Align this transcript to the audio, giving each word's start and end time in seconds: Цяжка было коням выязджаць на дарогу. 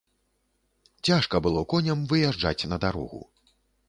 Цяжка 1.09 1.41
было 1.47 1.61
коням 1.73 1.99
выязджаць 2.13 2.67
на 2.73 2.81
дарогу. 2.87 3.21